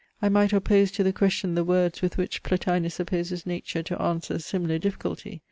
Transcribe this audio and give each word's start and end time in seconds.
I 0.19 0.29
might 0.29 0.51
oppose 0.51 0.89
to 0.93 1.03
the 1.03 1.13
question 1.13 1.53
the 1.53 1.63
words 1.63 2.01
with 2.01 2.17
which 2.17 2.41
Plotinus 2.41 2.95
supposes 2.95 3.45
Nature 3.45 3.83
to 3.83 4.01
answer 4.01 4.33
a 4.33 4.39
similar 4.39 4.79
difficulty. 4.79 5.39